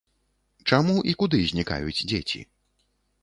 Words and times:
Чаму 0.71 0.95
і 1.11 1.13
куды 1.19 1.39
знікаюць 1.51 2.03
дзеці? 2.13 2.41